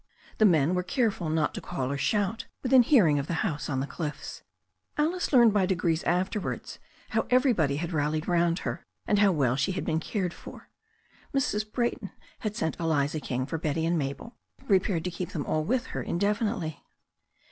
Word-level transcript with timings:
The 0.39 0.45
men 0.45 0.73
were 0.73 0.81
care 0.81 1.11
ful 1.11 1.29
not 1.29 1.53
to 1.53 1.61
call 1.61 1.91
or 1.91 1.97
shout 1.99 2.47
within 2.63 2.81
hearing 2.81 3.19
of 3.19 3.27
the 3.27 3.45
house 3.45 3.69
on 3.69 3.81
the 3.81 3.85
cliffs. 3.85 4.41
Alice 4.97 5.31
learned 5.31 5.53
by 5.53 5.67
degrees 5.67 6.01
afterwards 6.05 6.79
how 7.09 7.27
everybody 7.29 7.75
had 7.75 7.93
rallied 7.93 8.27
round 8.27 8.57
her, 8.65 8.83
and 9.05 9.19
how 9.19 9.31
well 9.31 9.55
she 9.55 9.73
had 9.73 9.85
been 9.85 9.99
cared 9.99 10.33
for. 10.33 10.71
Mrs. 11.35 11.71
Brayton 11.71 12.09
had 12.39 12.55
sent 12.55 12.79
Eliza 12.79 13.19
King 13.19 13.45
for 13.45 13.59
Betty 13.59 13.85
and 13.85 13.95
Mabel, 13.95 14.33
prepared 14.65 15.03
to 15.03 15.11
keep 15.11 15.33
them 15.33 15.45
all 15.45 15.63
with 15.63 15.85
her 15.93 16.01
indefinitely. 16.01 16.83